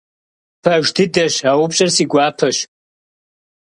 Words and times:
Пэж 0.63 0.85
дыдэщ, 0.95 1.33
а 1.49 1.51
упщӀэр 1.61 1.89
си 1.95 2.03
гуапэщ. 2.11 2.57